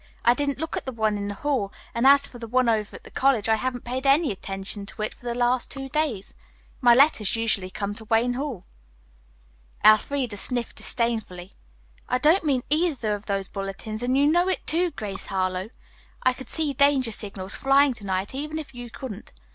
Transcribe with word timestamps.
"I 0.25 0.33
didn't 0.33 0.57
look 0.57 0.75
at 0.75 0.87
the 0.87 0.91
one 0.91 1.15
in 1.15 1.27
the 1.27 1.35
hall 1.35 1.71
and 1.93 2.07
as 2.07 2.25
for 2.25 2.39
the 2.39 2.47
one 2.47 2.67
over 2.67 2.95
at 2.95 3.03
the 3.03 3.11
college, 3.11 3.47
I 3.47 3.53
haven't 3.53 3.83
paid 3.85 4.07
any 4.07 4.31
attention 4.31 4.87
to 4.87 5.03
it 5.03 5.13
for 5.13 5.27
the 5.27 5.35
last 5.35 5.69
two 5.69 5.89
days. 5.89 6.33
My 6.81 6.95
letters 6.95 7.35
usually 7.35 7.69
come 7.69 7.93
to 7.93 8.05
Wayne 8.05 8.33
Hall." 8.33 8.65
Elfreda 9.85 10.37
sniffed 10.37 10.77
disdainfully. 10.77 11.51
"I 12.09 12.17
don't 12.17 12.43
mean 12.43 12.63
either 12.71 13.13
of 13.13 13.27
those 13.27 13.47
bulletin 13.47 13.91
boards, 13.93 14.01
and 14.01 14.17
you 14.17 14.25
know 14.25 14.47
it, 14.49 14.65
too, 14.65 14.89
Grace 14.89 15.27
Harlowe. 15.27 15.69
I 16.23 16.33
could 16.33 16.49
see 16.49 16.73
danger 16.73 17.11
signals 17.11 17.53
flying 17.53 17.93
to 17.93 18.03
night, 18.03 18.33
even 18.33 18.57
if 18.57 18.73
you 18.73 18.89
couldn't. 18.89 19.31